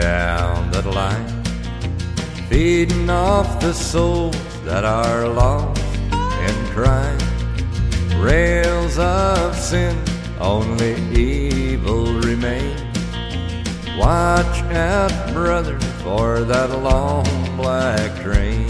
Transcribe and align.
down 0.00 0.70
that 0.70 0.86
line, 0.86 1.28
feeding 2.48 3.10
off 3.10 3.60
the 3.60 3.72
souls 3.72 4.36
that 4.64 4.84
are 4.84 5.28
lost 5.28 5.82
in 6.48 6.56
crime. 6.72 7.18
Rails 8.18 8.98
of 8.98 9.54
sin, 9.54 9.96
only 10.40 10.94
evil 11.12 12.06
remains. 12.20 12.80
Watch 13.98 14.62
out, 14.72 15.12
brother, 15.34 15.78
for 16.02 16.40
that 16.40 16.70
long 16.70 17.26
black 17.56 18.10
train. 18.22 18.66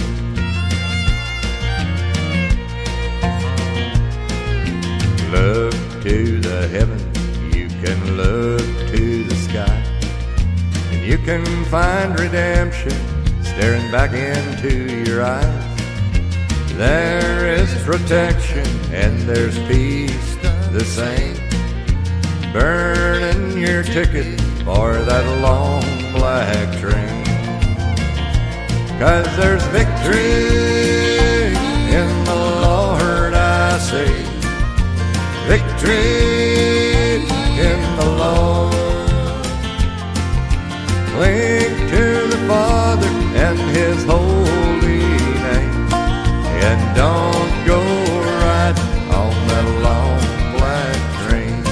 Look 5.31 5.75
to 6.03 6.41
the 6.41 6.67
heavens, 6.75 7.55
you 7.55 7.69
can 7.83 8.17
look 8.17 8.40
you 11.11 11.19
can 11.19 11.45
find 11.65 12.17
redemption 12.21 12.95
staring 13.43 13.91
back 13.91 14.13
into 14.13 15.03
your 15.05 15.25
eyes. 15.25 15.83
There 16.75 17.53
is 17.53 17.69
protection 17.83 18.65
and 18.93 19.19
there's 19.23 19.59
peace 19.67 20.37
the 20.71 20.85
same. 20.85 21.35
Burning 22.53 23.59
your 23.59 23.83
ticket 23.83 24.41
for 24.63 24.93
that 25.03 25.27
long 25.43 25.83
black 26.13 26.69
train. 26.79 27.25
Cause 29.01 29.27
there's 29.37 29.65
victory 29.75 30.47
in 31.99 32.25
the 32.25 32.41
Lord, 32.63 33.35
I 33.35 33.79
say. 33.79 34.13
Victory 35.49 37.17
in 37.67 37.97
the 37.97 38.15
Lord. 38.17 38.50
Cling 41.21 41.77
to 41.91 42.29
the 42.29 42.41
Father 42.49 43.07
and 43.37 43.59
His 43.77 44.05
holy 44.05 45.05
name. 45.45 45.93
And 46.65 46.81
don't 46.97 47.67
go 47.67 47.79
riding 48.41 49.11
on 49.13 49.35
that 49.49 49.67
long 49.85 50.21
black 50.57 50.99
train. 51.21 51.63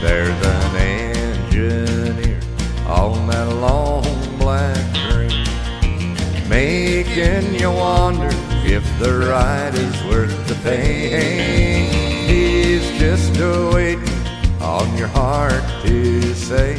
There's 0.00 0.40
an 0.56 0.76
engineer 0.76 2.40
on 2.88 3.26
that 3.26 3.48
long 3.52 4.38
black 4.38 4.80
train, 5.10 5.44
making 6.48 7.54
you 7.60 7.70
wonder 7.70 8.30
if 8.64 8.82
the 8.98 9.12
ride 9.28 9.74
is 9.74 10.04
worth 10.04 10.48
the 10.48 10.54
pain. 10.64 11.92
He's 12.26 12.98
just 12.98 13.36
a 13.36 13.70
waiting 13.74 14.05
on 14.86 14.96
your 14.96 15.08
heart 15.08 15.64
to 15.84 16.34
say, 16.34 16.76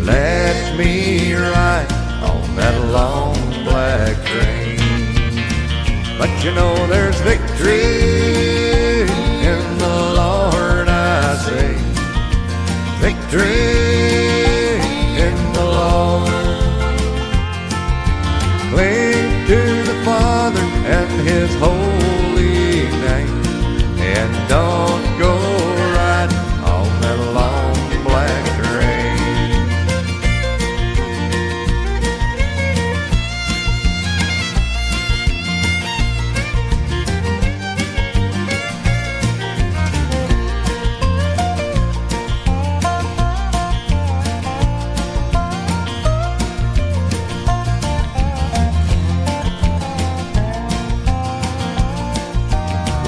Let 0.00 0.76
me 0.78 1.34
ride 1.34 1.90
on 2.22 2.56
that 2.56 2.76
long 2.92 3.36
black 3.64 4.16
train. 4.24 4.78
But 6.18 6.30
you 6.44 6.52
know 6.52 6.74
there's 6.86 7.20
victory 7.20 9.02
in 9.52 9.78
the 9.78 9.96
Lord, 10.20 10.88
I 10.88 11.36
say. 11.46 11.74
Victory 13.00 13.65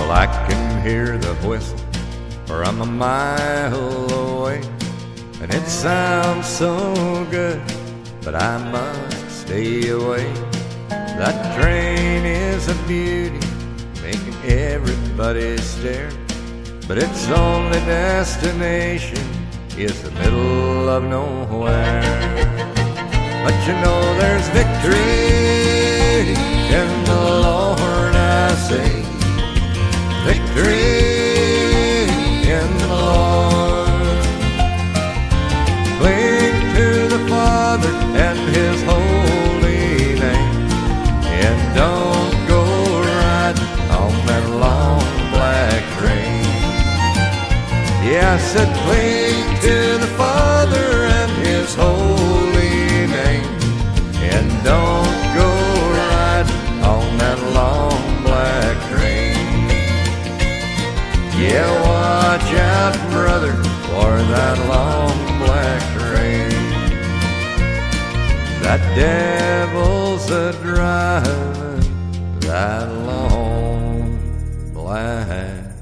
Well, 0.09 0.17
I 0.17 0.27
can 0.49 0.83
hear 0.87 1.19
the 1.19 1.35
whistle 1.47 1.77
from 2.47 2.81
a 2.81 2.87
mile 2.87 4.11
away, 4.11 4.63
and 5.43 5.53
it 5.53 5.67
sounds 5.67 6.47
so 6.47 7.27
good, 7.31 7.61
but 8.23 8.35
I 8.35 8.57
must 8.73 9.43
stay 9.43 9.91
away. 9.91 10.33
That 10.89 11.61
train 11.61 12.25
is 12.25 12.69
a 12.69 12.75
beauty, 12.87 13.47
making 14.01 14.35
everybody 14.51 15.59
stare, 15.59 16.11
but 16.87 16.97
its 16.97 17.29
only 17.29 17.79
destination 17.81 19.29
is 19.77 20.03
the 20.03 20.11
middle 20.13 20.89
of 20.89 21.03
nowhere. 21.03 22.01
But 23.45 23.55
you 23.67 23.75
know 23.85 24.01
there's 24.17 24.49
victory 24.57 25.28
Said, 48.49 48.75
cling 48.83 49.61
to 49.61 49.99
the 49.99 50.11
Father 50.17 51.05
and 51.19 51.31
His 51.47 51.75
holy 51.75 53.07
name. 53.07 53.45
And 54.25 54.49
don't 54.65 55.19
go 55.37 55.51
riding 56.09 56.83
on 56.83 57.19
that 57.19 57.39
long 57.53 58.01
black 58.25 58.77
train. 58.89 59.37
Yeah, 61.39 61.69
watch 61.83 62.51
out, 62.55 62.97
brother, 63.11 63.53
for 63.85 64.17
that 64.33 64.59
long 64.67 65.15
black 65.45 65.83
train. 65.99 66.49
That 68.63 68.81
devil's 68.97 70.31
a 70.31 70.53
driving 70.63 72.41
that 72.41 72.89
long 73.05 74.19
black 74.73 75.78